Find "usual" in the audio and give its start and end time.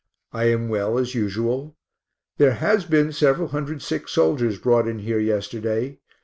1.13-1.75